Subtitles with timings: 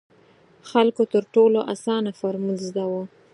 [0.69, 3.03] خلکو تر ټولو اسانه فارمول زده وو.